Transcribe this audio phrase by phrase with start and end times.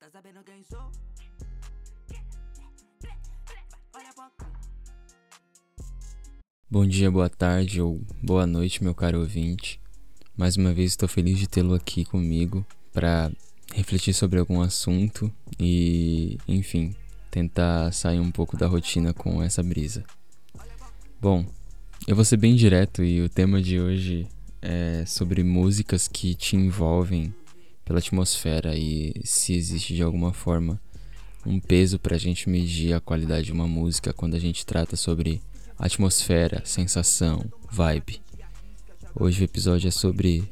[0.00, 0.90] Tá sabendo quem sou?
[3.94, 4.32] Olha pra
[6.68, 9.80] Bom dia, boa tarde ou boa noite, meu caro ouvinte.
[10.36, 13.30] Mais uma vez estou feliz de tê-lo aqui comigo para
[13.72, 16.96] refletir sobre algum assunto e, enfim,
[17.30, 20.04] tentar sair um pouco da rotina com essa brisa.
[21.20, 21.46] Bom,
[22.08, 24.26] eu vou ser bem direto e o tema de hoje
[24.68, 27.32] é sobre músicas que te envolvem
[27.84, 30.80] pela atmosfera e se existe de alguma forma
[31.46, 34.96] um peso para a gente medir a qualidade de uma música quando a gente trata
[34.96, 35.40] sobre
[35.78, 38.20] atmosfera, sensação, vibe.
[39.14, 40.42] Hoje o episódio é sobre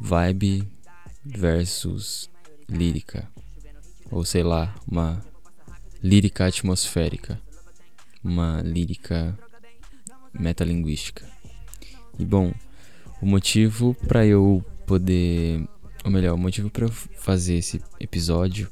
[0.00, 0.62] vibe
[1.24, 2.30] versus
[2.68, 3.28] lírica,
[4.12, 5.20] ou sei lá, uma
[6.00, 7.40] lírica atmosférica,
[8.22, 9.36] uma lírica
[10.32, 11.28] metalinguística.
[12.16, 12.52] E bom,
[13.22, 15.64] o motivo para eu poder,
[16.04, 18.68] ou melhor, o motivo para eu fazer esse episódio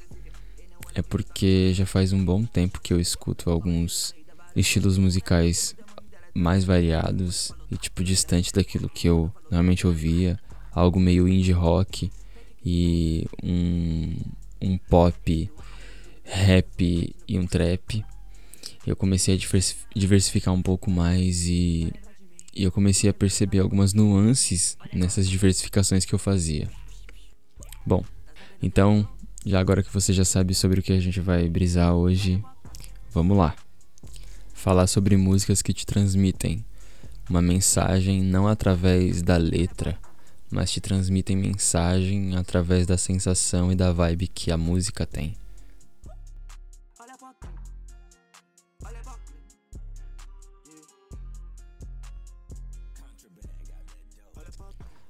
[0.93, 4.13] é porque já faz um bom tempo que eu escuto alguns
[4.57, 5.77] estilos musicais
[6.35, 10.37] mais variados e tipo distante daquilo que eu normalmente ouvia,
[10.73, 12.11] algo meio indie rock
[12.65, 14.17] e um,
[14.61, 15.51] um pop,
[16.25, 18.05] rap e um trap.
[18.85, 19.39] Eu comecei a
[19.95, 21.93] diversificar um pouco mais e,
[22.55, 26.69] e eu comecei a perceber algumas nuances nessas diversificações que eu fazia.
[27.87, 28.05] Bom,
[28.63, 29.09] então,
[29.45, 32.43] já agora que você já sabe sobre o que a gente vai brisar hoje,
[33.13, 33.55] vamos lá.
[34.53, 36.65] Falar sobre músicas que te transmitem
[37.29, 39.97] uma mensagem não através da letra,
[40.51, 45.40] mas te transmitem mensagem através da sensação e da vibe que a música tem.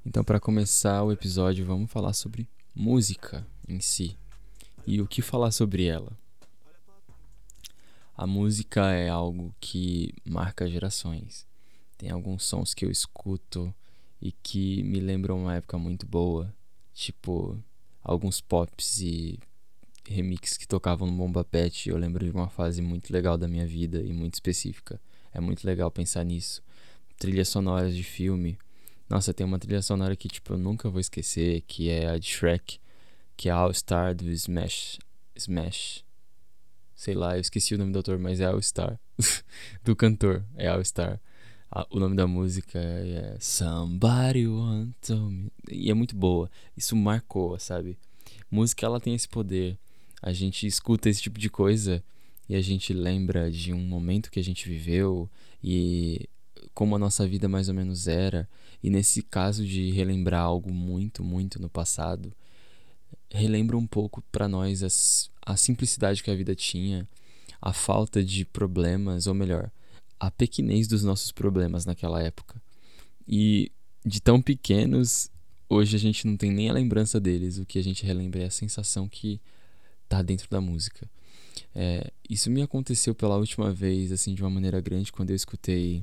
[0.04, 4.16] Então, para começar o episódio, vamos falar sobre música em si
[4.86, 6.18] e o que falar sobre ela.
[8.16, 11.46] A música é algo que marca gerações.
[11.98, 13.74] Tem alguns sons que eu escuto
[14.22, 16.50] e que me lembram uma época muito boa,
[16.94, 17.62] tipo
[18.02, 19.38] alguns pops e
[20.08, 21.90] remixes que tocavam no Bomba Pet.
[21.90, 24.98] Eu lembro de uma fase muito legal da minha vida e muito específica.
[25.30, 26.62] É muito legal pensar nisso.
[27.18, 28.58] Trilhas sonoras de filme.
[29.10, 32.28] Nossa, tem uma trilha sonora que tipo eu nunca vou esquecer, que é a de
[32.28, 32.78] Shrek,
[33.36, 34.98] que é All Star do Smash,
[35.36, 36.04] Smash.
[36.94, 38.98] Sei lá, eu esqueci o nome do autor, mas é All Star
[39.84, 41.20] do cantor, é All Star
[41.90, 45.52] o nome da música é Somebody Want to Me.
[45.70, 46.50] E é muito boa.
[46.76, 47.96] Isso marcou, sabe?
[48.50, 49.78] Música ela tem esse poder.
[50.20, 52.02] A gente escuta esse tipo de coisa
[52.48, 55.30] e a gente lembra de um momento que a gente viveu
[55.62, 56.28] e
[56.74, 58.48] como a nossa vida mais ou menos era.
[58.82, 62.32] E nesse caso de relembrar algo muito, muito no passado,
[63.30, 67.08] relembra um pouco para nós a simplicidade que a vida tinha,
[67.60, 69.70] a falta de problemas, ou melhor,
[70.18, 72.60] a pequenez dos nossos problemas naquela época.
[73.28, 73.70] E
[74.04, 75.30] de tão pequenos,
[75.68, 77.58] hoje a gente não tem nem a lembrança deles.
[77.58, 79.40] O que a gente relembra é a sensação que
[80.08, 81.08] tá dentro da música.
[81.74, 86.02] É, isso me aconteceu pela última vez, assim, de uma maneira grande, quando eu escutei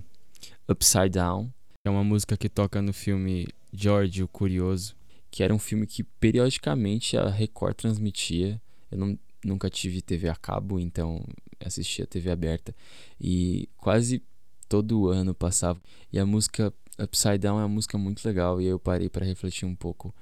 [0.67, 1.51] Upside Down,
[1.85, 4.95] é uma música que toca no filme George o Curioso,
[5.31, 8.61] que era um filme que periodicamente a Record transmitia.
[8.91, 11.23] Eu não, nunca tive TV a cabo, então
[11.63, 12.75] assistia TV aberta.
[13.19, 14.21] E quase
[14.67, 15.81] todo ano passava.
[16.11, 18.61] E a música Upside Down é uma música muito legal.
[18.61, 20.13] E eu parei para refletir um pouco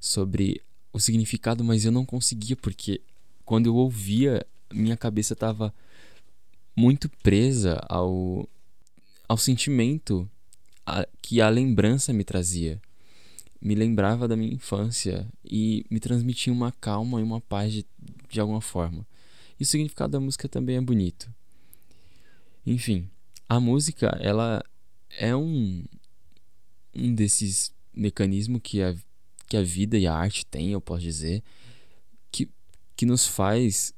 [0.00, 0.60] sobre
[0.92, 3.00] o significado, mas eu não conseguia, porque
[3.44, 5.72] quando eu ouvia, minha cabeça estava
[6.76, 8.48] muito presa ao,
[9.32, 10.30] ao sentimento
[10.84, 12.80] a, que a lembrança me trazia
[13.62, 17.86] me lembrava da minha infância e me transmitia uma calma e uma paz de,
[18.28, 19.06] de alguma forma.
[19.58, 21.32] E o significado da música também é bonito.
[22.66, 23.08] Enfim,
[23.48, 24.64] a música, ela
[25.16, 25.84] é um,
[26.92, 28.96] um desses mecanismos que a,
[29.46, 31.40] que a vida e a arte têm, eu posso dizer,
[32.32, 32.50] que,
[32.96, 33.94] que nos faz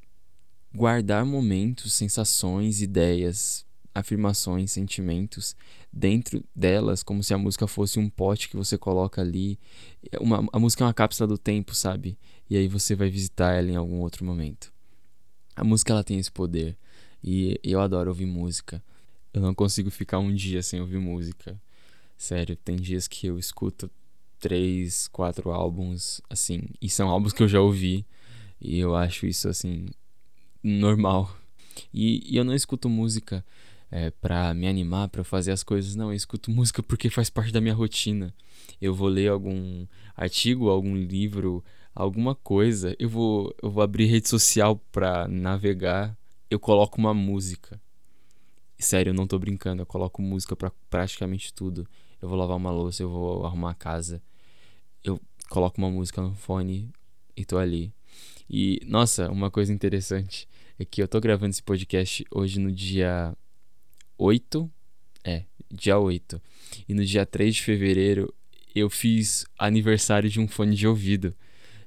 [0.75, 3.64] guardar momentos, sensações, ideias,
[3.94, 5.55] afirmações, sentimentos
[5.93, 9.58] dentro delas, como se a música fosse um pote que você coloca ali.
[10.20, 12.19] Uma, a música é uma cápsula do tempo, sabe?
[12.50, 14.73] E aí você vai visitar ela em algum outro momento.
[15.55, 16.76] A música ela tem esse poder
[17.23, 18.82] e eu adoro ouvir música.
[19.32, 21.61] Eu não consigo ficar um dia sem ouvir música.
[22.19, 23.90] Sério, tem dias que eu escuto
[24.38, 28.05] três, quatro álbuns, assim, e são álbuns que eu já ouvi,
[28.61, 29.87] e eu acho isso, assim,
[30.62, 31.35] normal.
[31.93, 33.44] E, e eu não escuto música
[33.94, 35.94] é, para me animar, para fazer as coisas.
[35.94, 38.35] Não, eu escuto música porque faz parte da minha rotina.
[38.81, 39.87] Eu vou ler algum
[40.17, 41.62] artigo, algum livro,
[41.94, 42.96] alguma coisa.
[42.99, 46.19] Eu vou, eu vou abrir rede social para navegar.
[46.50, 47.81] Eu coloco uma música.
[48.81, 49.82] Sério, eu não tô brincando.
[49.82, 51.87] Eu coloco música para praticamente tudo.
[52.20, 54.20] Eu vou lavar uma louça, eu vou arrumar a casa.
[55.05, 56.90] Eu coloco uma música no fone
[57.37, 57.94] e tô ali.
[58.50, 60.49] E, nossa, uma coisa interessante
[60.81, 63.37] é que eu tô gravando esse podcast hoje no dia
[64.19, 64.70] 8.
[65.25, 66.40] É, dia 8.
[66.88, 68.32] E no dia 3 de fevereiro
[68.75, 71.34] eu fiz aniversário de um fone de ouvido.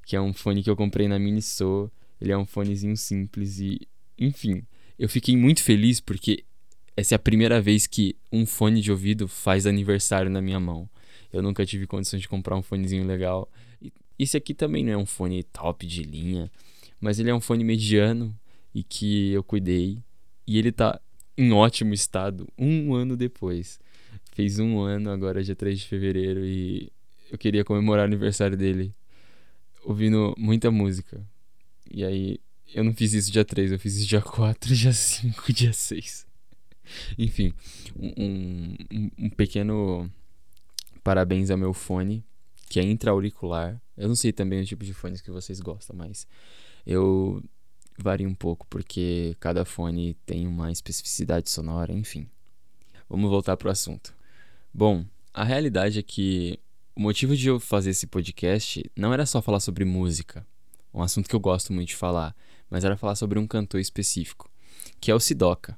[0.06, 1.91] Que é um fone que eu comprei na Miniso.
[2.19, 3.88] Ele é um fonezinho simples e,
[4.18, 4.65] enfim,
[4.97, 6.44] eu fiquei muito feliz porque
[6.95, 10.89] essa é a primeira vez que um fone de ouvido faz aniversário na minha mão.
[11.31, 13.47] Eu nunca tive condições de comprar um fonezinho legal.
[14.18, 16.51] Esse aqui também não é um fone top de linha,
[17.00, 18.35] mas ele é um fone mediano
[18.74, 20.01] e que eu cuidei.
[20.47, 21.00] E ele tá
[21.38, 23.80] em ótimo estado um ano depois.
[24.34, 26.92] Fez um ano agora, dia 3 de fevereiro, e
[27.31, 28.94] eu queria comemorar o aniversário dele
[29.84, 31.25] ouvindo muita música.
[31.89, 32.39] E aí,
[32.74, 36.28] eu não fiz isso dia 3, eu fiz isso dia 4, dia 5, dia 6.
[37.18, 37.54] Enfim,
[37.98, 40.10] um, um, um pequeno
[41.04, 42.24] parabéns ao meu fone,
[42.69, 43.81] que é intra-auricular.
[43.95, 46.28] Eu não sei também o tipo de fones que vocês gostam, mas
[46.86, 47.44] eu
[47.97, 52.27] vario um pouco porque cada fone tem uma especificidade sonora, enfim.
[53.09, 54.13] Vamos voltar pro assunto.
[54.73, 56.59] Bom, a realidade é que
[56.95, 60.45] o motivo de eu fazer esse podcast não era só falar sobre música,
[60.94, 62.35] um assunto que eu gosto muito de falar,
[62.69, 64.50] mas era falar sobre um cantor específico,
[65.00, 65.77] que é o Sidoca.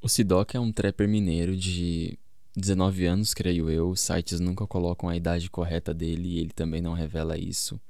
[0.00, 2.18] O Sidoca é um trapper mineiro de
[2.56, 3.90] 19 anos, creio eu.
[3.90, 7.80] Os sites nunca colocam a idade correta dele e ele também não revela isso.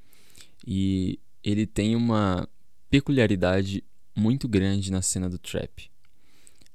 [0.67, 2.49] E ele tem uma
[2.93, 3.83] peculiaridade
[4.15, 5.91] muito grande na cena do trap.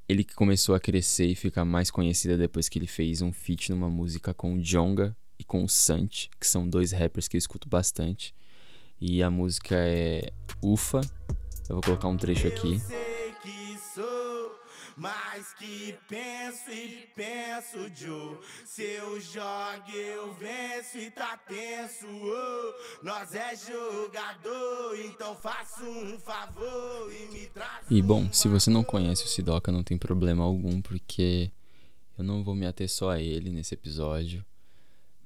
[0.10, 3.70] Ele que começou a crescer e ficar mais conhecida depois que ele fez um feat
[3.70, 7.40] numa música com o Jonga e com o Sant, que são dois rappers que eu
[7.40, 8.34] escuto bastante.
[9.00, 11.02] E a música é Ufa.
[11.70, 12.82] Eu vou colocar um trecho aqui.
[14.98, 18.40] Mas que penso e penso, Joe.
[18.66, 22.08] Se eu jogo, eu venço e tá tenso.
[22.08, 25.38] Oh, nós é jogador, então
[25.84, 27.86] um favor e me traz.
[27.92, 31.52] E bom, se você não conhece o Sidoca, não tem problema algum, porque
[32.18, 34.44] eu não vou me ater só a ele nesse episódio.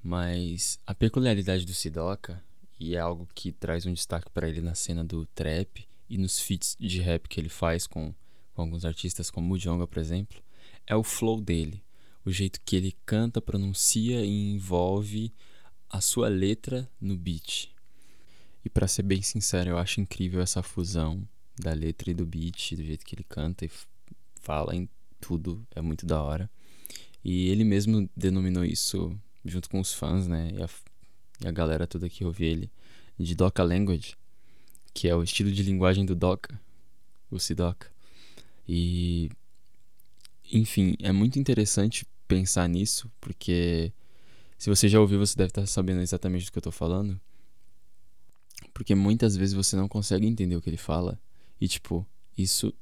[0.02, 2.44] Mas a peculiaridade do Sidoca,
[2.78, 6.38] e é algo que traz um destaque para ele na cena do trap e nos
[6.40, 8.12] feats de rap que ele faz com
[8.54, 10.42] com alguns artistas como o Djonga, por exemplo,
[10.86, 11.82] é o flow dele,
[12.24, 15.32] o jeito que ele canta, pronuncia e envolve
[15.90, 17.70] a sua letra no beat.
[18.64, 21.26] E para ser bem sincero, eu acho incrível essa fusão
[21.58, 23.70] da letra e do beat, do jeito que ele canta e
[24.40, 24.88] fala em
[25.20, 26.50] tudo, é muito da hora.
[27.24, 30.50] E ele mesmo denominou isso junto com os fãs, né?
[30.52, 30.68] E a,
[31.44, 32.70] e a galera toda que ouve ele
[33.18, 34.16] de Doca Language,
[34.94, 36.60] que é o estilo de linguagem do Doca,
[37.30, 37.91] o Sidoca.
[38.66, 39.30] E
[40.52, 43.92] enfim, é muito interessante pensar nisso, porque
[44.58, 47.20] se você já ouviu, você deve estar sabendo exatamente do que eu estou falando.
[48.72, 51.20] Porque muitas vezes você não consegue entender o que ele fala.
[51.60, 52.72] E, tipo, isso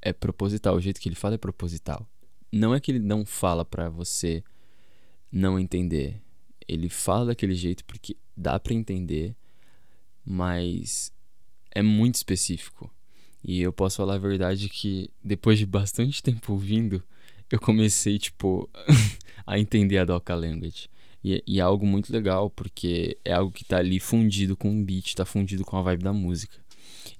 [0.00, 0.76] é proposital.
[0.76, 2.08] O jeito que ele fala é proposital.
[2.50, 4.42] Não é que ele não fala para você
[5.30, 6.22] não entender.
[6.66, 9.36] Ele fala daquele jeito porque dá para entender,
[10.24, 11.12] mas
[11.70, 12.90] é muito específico.
[13.46, 17.00] E eu posso falar a verdade que depois de bastante tempo ouvindo,
[17.48, 18.68] eu comecei, tipo,
[19.46, 20.90] a entender a Doca Language.
[21.22, 24.84] E, e, é algo muito legal, porque é algo que tá ali fundido com o
[24.84, 26.56] beat, tá fundido com a vibe da música.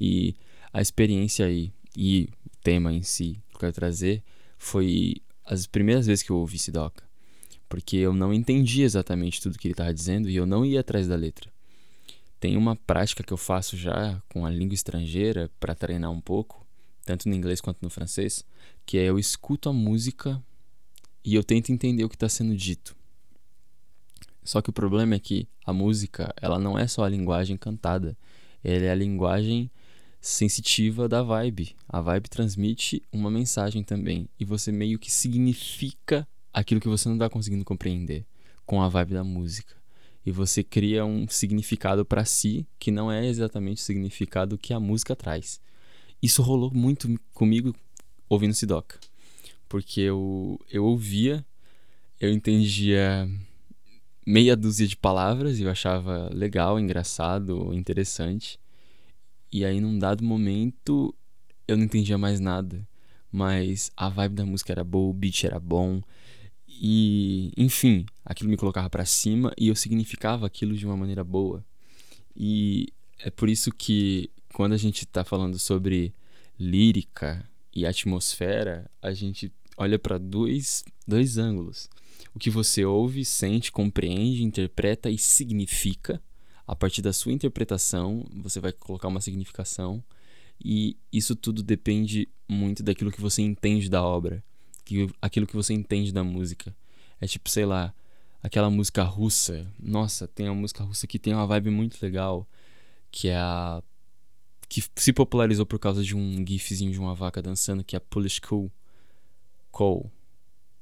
[0.01, 0.35] E
[0.73, 4.23] a experiência aí, e o tema em si que eu quero trazer,
[4.59, 7.05] foi as primeiras vezes que eu ouvi Sidoca.
[7.69, 11.07] Porque eu não entendi exatamente tudo que ele tava dizendo e eu não ia atrás
[11.07, 11.51] da letra.
[12.47, 16.65] Tem uma prática que eu faço já com a língua estrangeira para treinar um pouco,
[17.05, 18.45] tanto no inglês quanto no francês,
[18.87, 20.41] que é eu escuto a música
[21.25, 22.95] e eu tento entender o que está sendo dito.
[24.45, 28.17] Só que o problema é que a música, ela não é só a linguagem cantada,
[28.63, 29.69] ela é a linguagem
[30.21, 31.75] sensitiva da vibe.
[31.89, 37.17] A vibe transmite uma mensagem também e você meio que significa aquilo que você não
[37.17, 38.25] está conseguindo compreender
[38.65, 39.76] com a vibe da música
[40.27, 44.81] e você cria um significado para si que não é exatamente o significado que a
[44.81, 45.61] música traz.
[46.21, 47.73] Isso rolou muito comigo
[48.29, 48.99] ouvindo Sidoca,
[49.69, 51.47] porque eu, eu ouvia,
[52.21, 53.31] eu entendia
[54.27, 58.59] meia dúzia de palavras e eu achava legal, engraçado, interessante.
[59.53, 61.15] E aí num dado momento
[61.69, 62.85] eu não entendia mais nada,
[63.31, 66.03] mas a vibe da música era boa, o beat era bom.
[66.81, 71.65] E, enfim, aquilo me colocava para cima e eu significava aquilo de uma maneira boa.
[72.37, 76.15] E é por isso que quando a gente tá falando sobre
[76.59, 81.89] lírica e atmosfera, a gente olha para dois, dois ângulos.
[82.35, 86.23] O que você ouve, sente, compreende, interpreta e significa.
[86.67, 90.03] A partir da sua interpretação, você vai colocar uma significação.
[90.63, 94.43] E isso tudo depende muito daquilo que você entende da obra,
[95.21, 96.75] aquilo que você entende da música.
[97.21, 97.95] É tipo, sei lá,
[98.43, 99.67] aquela música russa.
[99.79, 102.47] Nossa, tem uma música russa que tem uma vibe muito legal,
[103.11, 103.83] que é a
[104.69, 108.01] que se popularizou por causa de um gifzinho de uma vaca dançando, que é a
[108.01, 108.71] Polish Cool.
[109.71, 110.11] Coal.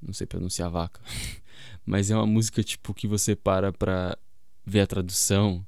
[0.00, 1.00] Não sei pronunciar vaca.
[1.84, 4.16] Mas é uma música tipo que você para pra
[4.64, 5.66] ver a tradução.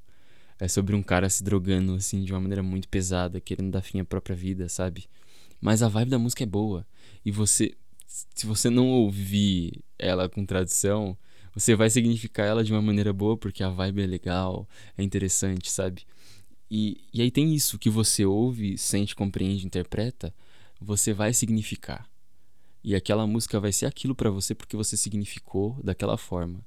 [0.59, 4.01] É sobre um cara se drogando assim de uma maneira muito pesada, querendo dar fim
[4.01, 5.07] à própria vida, sabe?
[5.61, 6.87] Mas a vibe da música é boa.
[7.25, 7.77] E você
[8.35, 11.17] se você não ouvir ela com tradução,
[11.55, 15.71] você vai significar ela de uma maneira boa porque a vibe é legal, é interessante,
[15.71, 16.07] sabe?
[16.71, 20.35] E, e aí tem isso que você ouve, sente, compreende, interpreta,
[20.81, 22.09] você vai significar.
[22.83, 26.65] E aquela música vai ser aquilo para você porque você significou daquela forma.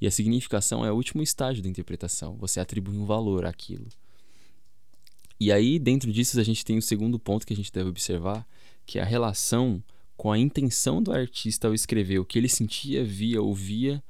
[0.00, 2.36] E a significação é o último estágio da interpretação.
[2.36, 3.86] Você atribui um valor àquilo.
[5.38, 8.46] E aí, dentro disso, a gente tem o segundo ponto que a gente deve observar,
[8.84, 9.82] que é a relação
[10.22, 14.00] com a intenção do artista ao escrever, o que ele sentia, via, ouvia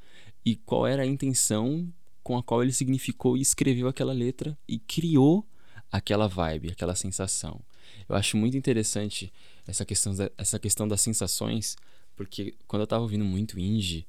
[0.44, 1.90] e qual era a intenção
[2.22, 5.48] com a qual ele significou e escreveu aquela letra e criou
[5.90, 7.62] aquela vibe, aquela sensação.
[8.06, 9.32] Eu acho muito interessante
[9.66, 11.78] essa questão, da, essa questão das sensações,
[12.14, 14.06] porque quando eu estava ouvindo muito indie,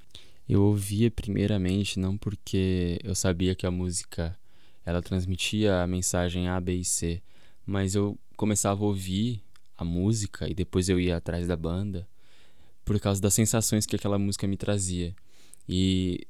[0.50, 4.38] eu ouvia primeiramente não porque eu sabia que a música
[4.86, 7.22] ela transmitia a mensagem A, B e C,
[7.66, 9.42] mas eu começava a ouvir
[9.78, 12.08] a música e depois eu ia atrás da banda
[12.86, 15.16] por causa das sensações que aquela música me trazia.
[15.68, 16.28] E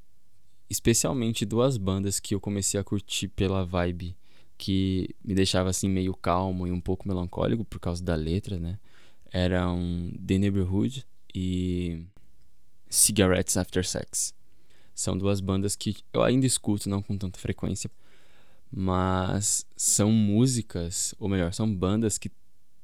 [0.69, 4.15] especialmente duas bandas que eu comecei a curtir pela vibe
[4.57, 8.79] que me deixava assim meio calmo e um pouco melancólico por causa da letra, né?
[9.31, 12.05] Eram The Neighborhood e
[12.89, 14.33] Cigarettes After Sex.
[14.93, 17.89] São duas bandas que eu ainda escuto, não com tanta frequência,
[18.71, 22.31] mas são músicas, ou melhor, são bandas que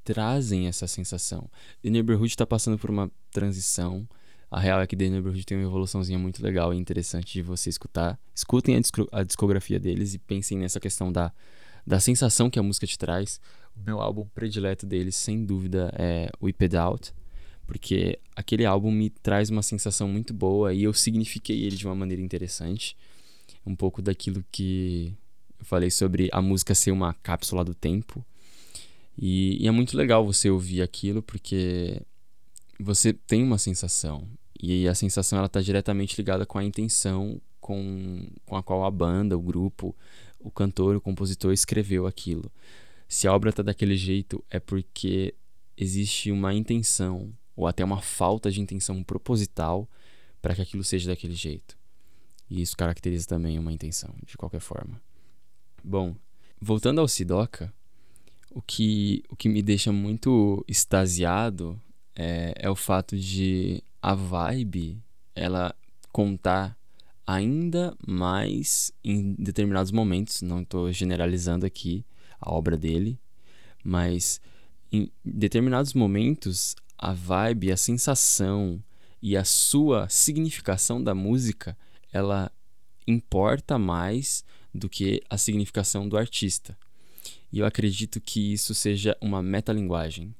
[0.03, 1.49] trazem essa sensação.
[1.81, 4.07] The Neighborhood está passando por uma transição.
[4.51, 7.69] A real é que The Neighborhood tem uma evoluçãozinha muito legal e interessante de você
[7.69, 8.19] escutar.
[8.33, 11.31] Escutem a, a discografia deles e pensem nessa questão da
[11.89, 13.41] da sensação que a música te traz.
[13.75, 17.13] O meu álbum predileto deles, sem dúvida, é Whipped Out,
[17.65, 21.95] porque aquele álbum me traz uma sensação muito boa e eu signifiquei ele de uma
[21.95, 22.95] maneira interessante.
[23.65, 25.15] Um pouco daquilo que
[25.59, 28.23] eu falei sobre a música ser uma cápsula do tempo.
[29.21, 32.01] E, e é muito legal você ouvir aquilo porque
[32.79, 34.27] você tem uma sensação.
[34.61, 38.89] E a sensação ela está diretamente ligada com a intenção com, com a qual a
[38.89, 39.95] banda, o grupo,
[40.39, 42.51] o cantor, o compositor escreveu aquilo.
[43.07, 45.35] Se a obra está daquele jeito, é porque
[45.77, 49.87] existe uma intenção, ou até uma falta de intenção proposital
[50.41, 51.77] para que aquilo seja daquele jeito.
[52.49, 54.99] E isso caracteriza também uma intenção, de qualquer forma.
[55.83, 56.15] Bom,
[56.59, 57.71] voltando ao Sidoca,
[58.51, 61.79] o que, o que me deixa muito extasiado
[62.15, 65.01] é, é o fato de a vibe
[65.35, 65.75] ela
[66.11, 66.77] contar
[67.25, 72.03] ainda mais em determinados momentos, não estou generalizando aqui
[72.41, 73.19] a obra dele,
[73.83, 74.41] mas
[74.91, 78.83] em determinados momentos a vibe, a sensação
[79.21, 81.77] e a sua significação da música,
[82.11, 82.51] ela
[83.05, 86.77] importa mais do que a significação do artista.
[87.51, 90.33] E eu acredito que isso seja uma metalinguagem.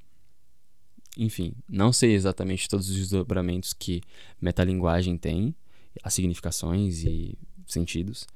[1.16, 4.00] Enfim, não sei exatamente todos os desdobramentos que
[4.40, 5.54] metalinguagem tem,
[6.02, 7.36] as significações e
[7.66, 8.26] sentidos,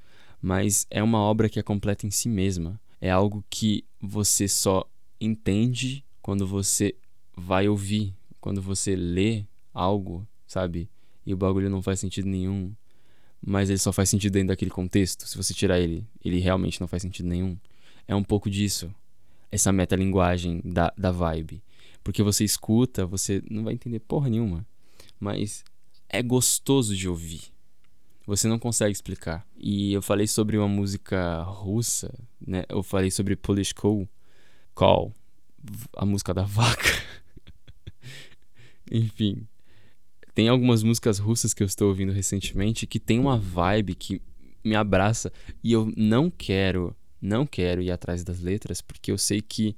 [0.42, 2.80] mas é uma obra que é completa em si mesma.
[3.00, 4.88] É algo que você só
[5.20, 6.94] entende quando você
[7.36, 10.88] vai ouvir, quando você lê algo, sabe?
[11.24, 12.74] E o bagulho não faz sentido nenhum,
[13.44, 15.26] mas ele só faz sentido dentro daquele contexto.
[15.26, 17.56] Se você tirar ele, ele realmente não faz sentido nenhum.
[18.06, 18.94] É um pouco disso,
[19.50, 21.62] essa metalinguagem da, da vibe.
[22.02, 24.66] Porque você escuta, você não vai entender porra nenhuma,
[25.18, 25.64] mas
[26.08, 27.42] é gostoso de ouvir.
[28.26, 29.46] Você não consegue explicar.
[29.56, 32.64] E eu falei sobre uma música russa, né?
[32.68, 34.08] Eu falei sobre Polish Call,
[34.74, 35.12] Call
[35.96, 36.90] a música da vaca.
[38.90, 39.46] Enfim,
[40.34, 44.22] tem algumas músicas russas que eu estou ouvindo recentemente que tem uma vibe que
[44.64, 45.32] me abraça
[45.62, 46.94] e eu não quero,
[47.24, 49.74] não quero ir atrás das letras porque eu sei que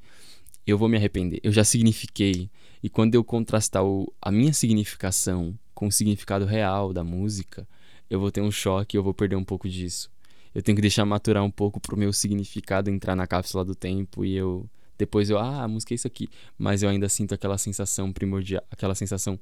[0.66, 1.38] eu vou me arrepender.
[1.42, 2.50] Eu já signifiquei,
[2.82, 7.66] E quando eu contrastar o, a minha significação com o significado real da música,
[8.10, 10.10] eu vou ter um choque, eu vou perder um pouco disso.
[10.54, 14.24] Eu tenho que deixar maturar um pouco pro meu significado entrar na cápsula do tempo
[14.24, 17.58] e eu depois eu, ah, a música é isso aqui, mas eu ainda sinto aquela
[17.58, 19.38] sensação primordial, aquela sensação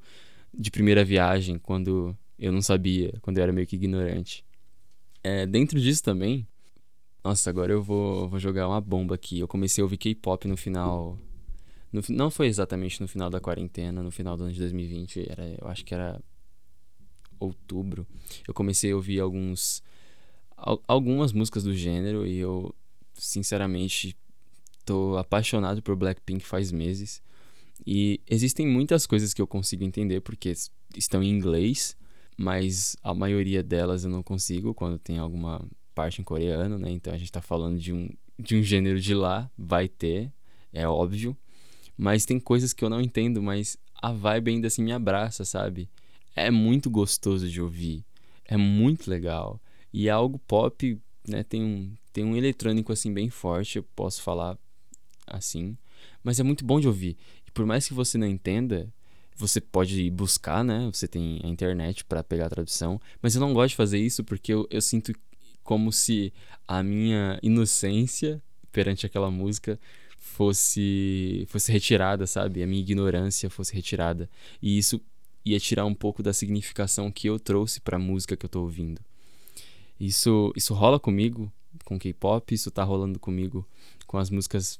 [0.52, 4.44] de primeira viagem quando eu não sabia, quando eu era meio que ignorante.
[5.22, 6.46] É, dentro disso também,
[7.24, 9.40] nossa, agora eu vou, vou jogar uma bomba aqui.
[9.40, 11.18] Eu comecei a ouvir K-pop no final.
[11.90, 15.56] No, não foi exatamente no final da quarentena, no final do ano de 2020, era,
[15.58, 16.20] eu acho que era
[17.40, 18.06] outubro.
[18.46, 19.82] Eu comecei a ouvir alguns
[20.86, 22.74] algumas músicas do gênero e eu
[23.14, 24.16] sinceramente
[24.84, 27.22] tô apaixonado por Blackpink faz meses.
[27.86, 30.52] E existem muitas coisas que eu consigo entender porque
[30.96, 31.96] estão em inglês,
[32.36, 36.90] mas a maioria delas eu não consigo quando tem alguma parte em coreano, né?
[36.90, 38.08] Então a gente tá falando de um,
[38.38, 40.32] de um gênero de lá, vai ter,
[40.72, 41.36] é óbvio.
[41.96, 45.88] Mas tem coisas que eu não entendo, mas a vibe ainda assim me abraça, sabe?
[46.34, 48.04] É muito gostoso de ouvir,
[48.44, 49.60] é muito legal.
[49.92, 51.44] E é algo pop, né?
[51.44, 54.58] Tem um, tem um eletrônico assim bem forte, eu posso falar
[55.26, 55.76] assim.
[56.22, 57.16] Mas é muito bom de ouvir.
[57.46, 58.92] E por mais que você não entenda,
[59.36, 60.88] você pode ir buscar, né?
[60.92, 63.00] Você tem a internet para pegar a tradução.
[63.22, 65.12] Mas eu não gosto de fazer isso porque eu, eu sinto
[65.64, 66.32] como se
[66.68, 68.40] a minha inocência
[68.70, 69.80] perante aquela música
[70.18, 72.62] fosse fosse retirada, sabe?
[72.62, 74.28] A minha ignorância fosse retirada.
[74.62, 75.00] E isso
[75.44, 78.62] ia tirar um pouco da significação que eu trouxe para a música que eu tô
[78.62, 79.00] ouvindo.
[79.98, 81.52] Isso isso rola comigo
[81.84, 83.66] com K-pop, isso tá rolando comigo
[84.06, 84.78] com as músicas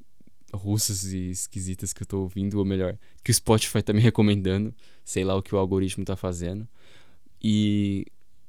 [0.53, 4.73] russas e esquisitas que eu tô ouvindo, ou melhor, que o Spotify tá me recomendando,
[5.05, 6.69] sei lá o que o algoritmo tá fazendo.
[7.43, 8.07] E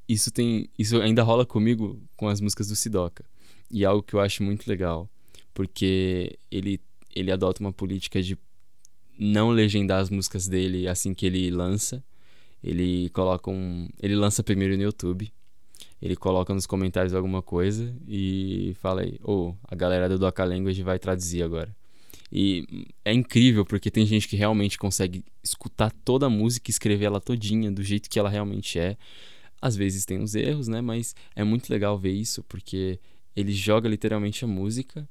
[0.07, 3.25] isso tem isso ainda rola comigo com as músicas do Sidoca.
[3.69, 5.09] E é algo que eu acho muito legal,
[5.53, 6.79] porque ele
[7.15, 8.37] ele adota uma política de
[9.17, 12.03] não legendar as músicas dele assim que ele lança.
[12.63, 15.31] Ele coloca um, ele lança primeiro no YouTube.
[16.01, 20.43] Ele coloca nos comentários alguma coisa e fala aí, ou oh, a galera do Doca
[20.43, 21.75] Language vai traduzir agora.
[22.31, 27.05] E é incrível porque tem gente que realmente consegue escutar toda a música e escrever
[27.05, 28.97] ela todinha do jeito que ela realmente é.
[29.65, 30.79] Às vezes tem uns erros, né?
[30.79, 32.99] Mas é muito legal ver isso porque
[33.35, 35.09] ele joga literalmente a música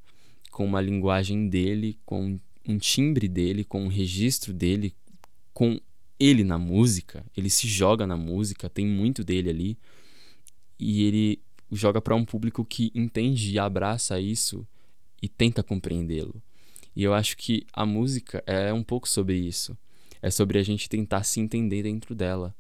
[0.52, 4.94] com uma linguagem dele, com um timbre dele, com um registro dele,
[5.52, 5.80] com
[6.20, 7.26] ele na música.
[7.36, 9.78] Ele se joga na música, tem muito dele ali.
[10.78, 11.40] E ele
[11.72, 14.64] joga para um público que entende e abraça isso
[15.20, 16.40] e tenta compreendê-lo.
[16.94, 19.76] E eu acho que a música é um pouco sobre isso.
[20.22, 22.54] É sobre a gente tentar se entender dentro dela.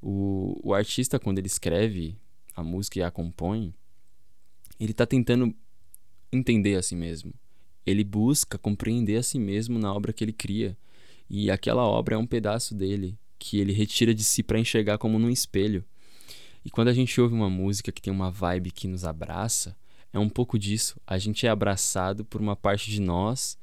[0.00, 2.16] O, o artista, quando ele escreve
[2.54, 3.74] a música e a compõe,
[4.78, 5.54] ele está tentando
[6.32, 7.32] entender a si mesmo.
[7.84, 10.76] Ele busca compreender a si mesmo na obra que ele cria.
[11.28, 15.18] E aquela obra é um pedaço dele, que ele retira de si para enxergar como
[15.18, 15.84] num espelho.
[16.64, 19.76] E quando a gente ouve uma música que tem uma vibe que nos abraça,
[20.12, 21.00] é um pouco disso.
[21.06, 23.58] A gente é abraçado por uma parte de nós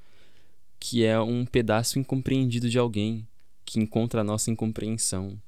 [0.80, 3.28] que é um pedaço incompreendido de alguém
[3.64, 5.40] que encontra a nossa incompreensão.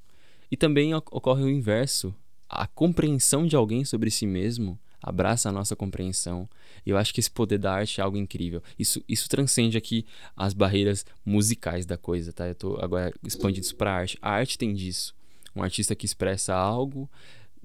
[0.52, 2.14] E também ocorre o inverso.
[2.50, 6.50] A compreensão de alguém sobre si mesmo abraça a nossa compreensão.
[6.86, 8.62] E eu acho que esse poder da arte é algo incrível.
[8.78, 10.06] Isso, isso transcende aqui
[10.36, 12.48] as barreiras musicais da coisa, tá?
[12.48, 14.18] Eu tô agora expandindo isso para arte.
[14.22, 15.16] A arte tem disso.
[15.56, 17.10] Um artista que expressa algo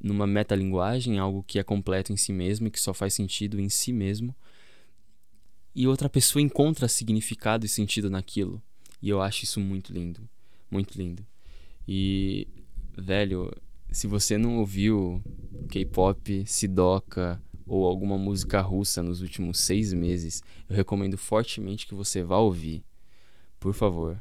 [0.02, 3.68] numa metalinguagem, algo que é completo em si mesmo e que só faz sentido em
[3.68, 4.34] si mesmo.
[5.74, 8.62] E outra pessoa encontra significado e sentido naquilo.
[9.00, 10.28] E eu acho isso muito lindo.
[10.70, 11.24] Muito lindo.
[11.88, 12.46] E
[12.96, 13.50] velho,
[13.90, 15.22] se você não ouviu
[15.68, 22.22] K-pop, Sidoca ou alguma música russa nos últimos seis meses, eu recomendo fortemente que você
[22.22, 22.84] vá ouvir.
[23.58, 24.20] Por favor,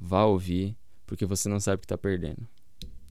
[0.00, 2.46] vá ouvir, porque você não sabe o que está perdendo.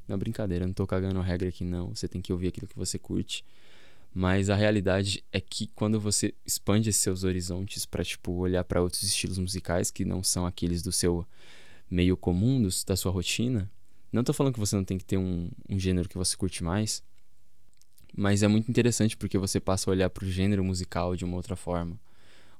[0.07, 1.93] Não, brincadeira, eu não tô cagando regra aqui não.
[1.93, 3.43] Você tem que ouvir aquilo que você curte.
[4.13, 9.03] Mas a realidade é que quando você expande seus horizontes para tipo olhar para outros
[9.03, 11.27] estilos musicais que não são aqueles do seu
[11.89, 13.69] meio comum, da sua rotina,
[14.11, 16.63] não tô falando que você não tem que ter um, um gênero que você curte
[16.63, 17.03] mais,
[18.15, 21.35] mas é muito interessante porque você passa a olhar para o gênero musical de uma
[21.35, 21.99] outra forma.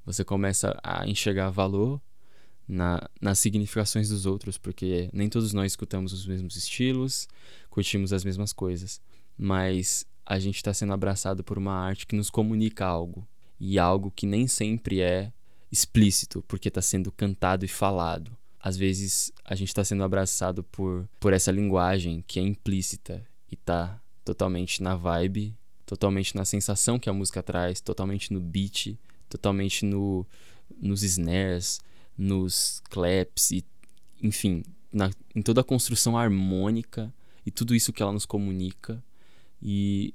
[0.05, 2.01] Você começa a enxergar valor
[2.67, 7.27] na, nas significações dos outros, porque nem todos nós escutamos os mesmos estilos,
[7.69, 9.01] curtimos as mesmas coisas,
[9.38, 13.27] mas a gente está sendo abraçado por uma arte que nos comunica algo,
[13.60, 15.31] e algo que nem sempre é
[15.71, 21.08] explícito, porque está sendo cantado e falado às vezes a gente está sendo abraçado por,
[21.20, 27.10] por essa linguagem que é implícita e tá totalmente na vibe, totalmente na sensação que
[27.10, 28.98] a música traz, totalmente no beat,
[29.30, 30.26] totalmente no,
[30.80, 31.80] nos snares,
[32.17, 33.63] nos claps e,
[34.22, 37.13] enfim, na, em toda a construção harmônica
[37.46, 39.02] e tudo isso que ela nos comunica.
[39.62, 40.13] E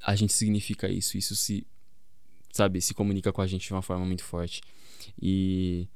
[0.00, 1.18] a gente significa isso.
[1.18, 1.66] Isso se,
[2.52, 4.60] sabe, se comunica com a gente de uma forma muito forte.
[5.20, 5.88] E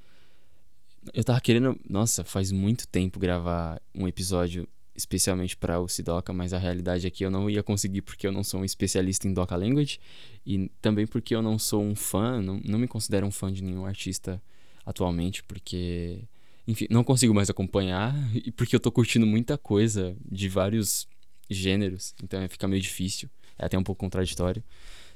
[1.12, 6.52] eu tava querendo, nossa, faz muito tempo gravar um episódio especialmente para o Sidoca, mas
[6.52, 9.32] a realidade é que eu não ia conseguir porque eu não sou um especialista em
[9.32, 9.98] Doca Language
[10.46, 13.62] e também porque eu não sou um fã, não, não me considero um fã de
[13.62, 14.40] nenhum artista
[14.84, 16.20] atualmente, porque
[16.66, 21.08] enfim, não consigo mais acompanhar e porque eu tô curtindo muita coisa de vários
[21.48, 24.62] gêneros, então fica meio difícil, é até um pouco contraditório.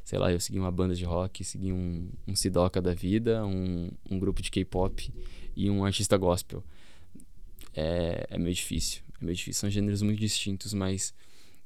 [0.05, 3.91] Sei lá, eu segui uma banda de rock, segui um, um Sidoca da vida, um,
[4.09, 5.13] um grupo de K-pop
[5.57, 6.63] e um artista gospel.
[7.75, 9.61] É, é meio difícil, é meio difícil.
[9.61, 11.15] São gêneros muito distintos, mas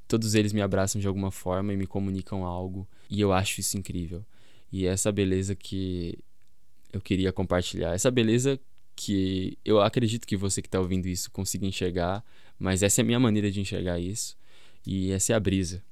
[0.07, 3.76] todos eles me abraçam de alguma forma e me comunicam algo, e eu acho isso
[3.76, 4.24] incrível.
[4.72, 6.18] E é essa beleza que
[6.92, 8.59] eu queria compartilhar, essa beleza
[8.96, 12.24] que eu acredito que você que está ouvindo isso consiga enxergar,
[12.59, 14.37] mas essa é a minha maneira de enxergar isso
[14.87, 15.83] e essa é a brisa.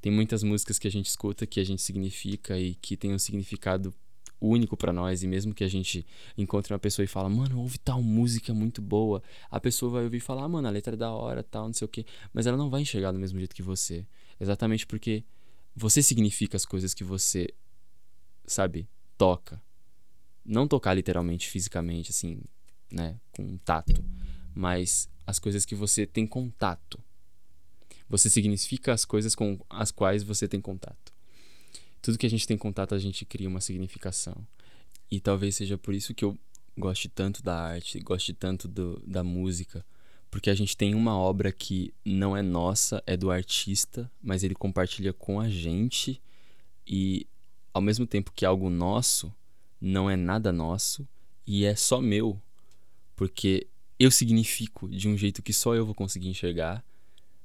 [0.00, 3.18] Tem muitas músicas que a gente escuta que a gente significa e que tem um
[3.18, 3.94] significado
[4.40, 7.78] único para nós e mesmo que a gente encontre uma pessoa e fala, mano, ouve
[7.78, 10.96] tal música muito boa, a pessoa vai ouvir e falar, ah, mano, a letra é
[10.96, 13.54] da hora, tal, não sei o quê, mas ela não vai enxergar do mesmo jeito
[13.54, 14.06] que você,
[14.40, 15.24] exatamente porque
[15.76, 17.52] você significa as coisas que você,
[18.46, 19.60] sabe, toca
[20.44, 22.40] não tocar literalmente, fisicamente, assim,
[22.90, 24.04] né, com tato,
[24.54, 26.98] mas as coisas que você tem contato.
[28.08, 31.09] Você significa as coisas com as quais você tem contato.
[32.02, 34.46] Tudo que a gente tem contato, a gente cria uma significação.
[35.10, 36.38] E talvez seja por isso que eu
[36.76, 39.84] goste tanto da arte, goste tanto do, da música,
[40.30, 44.54] porque a gente tem uma obra que não é nossa, é do artista, mas ele
[44.54, 46.22] compartilha com a gente
[46.86, 47.26] e
[47.74, 49.32] ao mesmo tempo que é algo nosso,
[49.80, 51.06] não é nada nosso
[51.46, 52.40] e é só meu,
[53.16, 53.66] porque
[53.98, 56.84] eu significo de um jeito que só eu vou conseguir enxergar,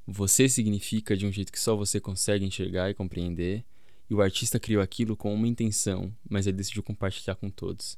[0.05, 3.65] você significa de um jeito que só você consegue enxergar e compreender,
[4.09, 7.97] e o artista criou aquilo com uma intenção, mas ele decidiu compartilhar com todos.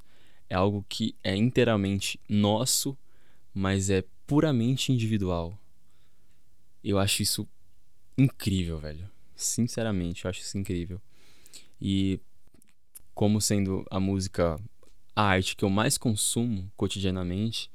[0.49, 2.97] É algo que é inteiramente nosso,
[3.53, 5.57] mas é puramente individual.
[6.83, 7.47] Eu acho isso
[8.17, 9.09] incrível, velho.
[9.35, 11.01] Sinceramente, eu acho isso incrível.
[11.81, 12.19] E
[13.13, 14.59] como sendo a música
[15.15, 17.71] a arte que eu mais consumo cotidianamente,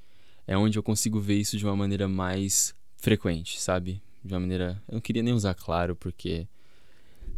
[0.47, 4.01] é onde eu consigo ver isso de uma maneira mais frequente, sabe?
[4.25, 4.81] De uma maneira.
[4.87, 6.47] Eu não queria nem usar claro, porque.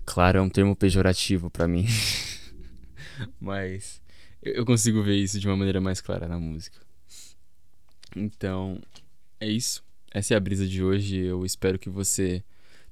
[0.05, 1.87] Claro é um termo pejorativo para mim.
[3.40, 4.01] Mas
[4.43, 6.79] eu consigo ver isso de uma maneira mais clara na música.
[8.14, 8.81] Então,
[9.40, 9.83] é isso.
[10.11, 11.17] Essa é a brisa de hoje.
[11.17, 12.45] Eu espero que você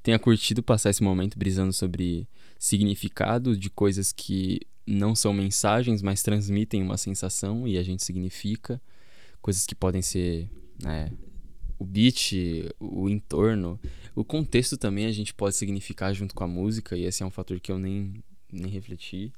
[0.03, 2.27] tenha curtido passar esse momento brisando sobre
[2.59, 8.81] significado de coisas que não são mensagens, mas transmitem uma sensação e a gente significa
[9.40, 10.48] coisas que podem ser
[10.83, 11.12] né,
[11.83, 12.33] o beat,
[12.79, 13.79] o entorno,
[14.14, 17.31] o contexto também a gente pode significar junto com a música e esse é um
[17.31, 19.33] fator que eu nem, nem refleti,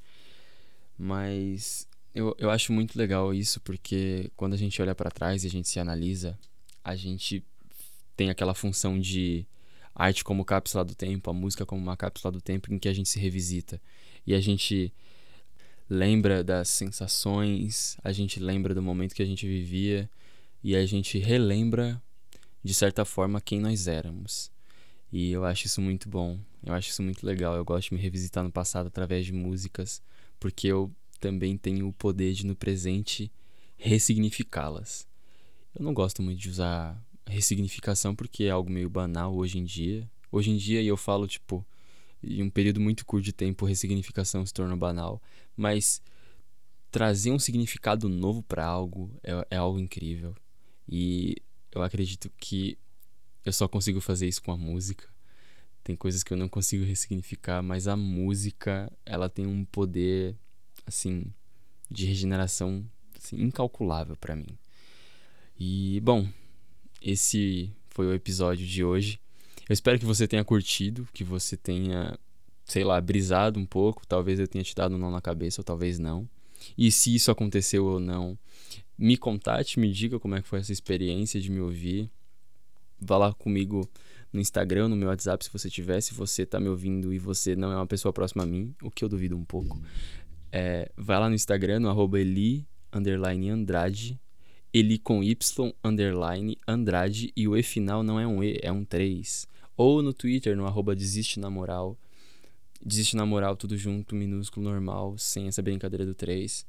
[0.98, 5.46] mas eu, eu acho muito legal isso porque quando a gente olha para trás e
[5.46, 6.38] a gente se analisa,
[6.84, 7.42] a gente
[8.14, 9.46] tem aquela função de
[9.94, 12.92] arte como cápsula do tempo, a música como uma cápsula do tempo em que a
[12.92, 13.80] gente se revisita.
[14.26, 14.92] E a gente
[15.88, 20.10] lembra das sensações, a gente lembra do momento que a gente vivia
[20.62, 22.02] e a gente relembra
[22.64, 24.50] de certa forma quem nós éramos.
[25.12, 27.54] E eu acho isso muito bom, eu acho isso muito legal.
[27.54, 30.02] Eu gosto de me revisitar no passado através de músicas,
[30.40, 33.30] porque eu também tenho o poder de no presente
[33.76, 35.06] ressignificá-las.
[35.74, 40.08] Eu não gosto muito de usar ressignificação porque é algo meio banal hoje em dia.
[40.32, 41.64] Hoje em dia eu falo tipo
[42.22, 45.22] em um período muito curto de tempo, ressignificação se torna banal.
[45.56, 46.02] Mas
[46.90, 50.34] trazer um significado novo para algo é, é algo incrível.
[50.88, 51.36] E
[51.74, 52.78] eu acredito que
[53.44, 55.08] eu só consigo fazer isso com a música.
[55.82, 60.34] Tem coisas que eu não consigo ressignificar, mas a música, ela tem um poder
[60.86, 61.24] assim
[61.90, 62.84] de regeneração
[63.16, 64.58] assim, incalculável para mim.
[65.58, 66.26] E bom,
[67.02, 69.20] esse foi o episódio de hoje.
[69.68, 72.18] Eu espero que você tenha curtido, que você tenha,
[72.64, 74.06] sei lá, brisado um pouco.
[74.06, 76.28] Talvez eu tenha te dado um nó na cabeça, ou talvez não.
[76.76, 78.38] E se isso aconteceu ou não,
[78.96, 82.10] me contate, me diga como é que foi essa experiência de me ouvir.
[83.00, 83.88] Vá lá comigo
[84.32, 86.00] no Instagram, no meu WhatsApp, se você tiver.
[86.00, 88.90] Se você tá me ouvindo e você não é uma pessoa próxima a mim, o
[88.90, 89.80] que eu duvido um pouco.
[90.50, 94.20] É, vai lá no Instagram, no arroba Eli, Andrade,
[94.72, 98.84] Eli com Y, underline, Andrade, e o E final não é um E, é um
[98.84, 99.46] 3.
[99.76, 101.98] Ou no Twitter, no arroba Desiste na Moral.
[102.84, 106.66] Desiste na Moral, tudo junto, minúsculo, normal, sem essa brincadeira do 3.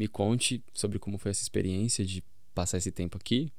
[0.00, 3.52] Me conte sobre como foi essa experiência de passar esse tempo aqui.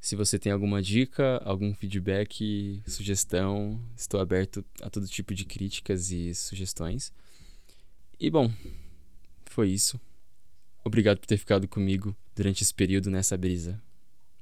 [0.00, 6.10] Se você tem alguma dica, algum feedback, sugestão, estou aberto a todo tipo de críticas
[6.10, 7.12] e sugestões.
[8.18, 8.50] E bom,
[9.44, 10.00] foi isso.
[10.82, 13.78] Obrigado por ter ficado comigo durante esse período nessa brisa.